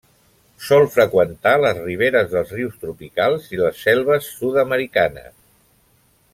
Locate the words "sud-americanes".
4.41-5.33